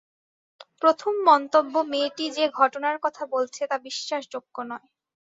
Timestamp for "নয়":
4.69-4.87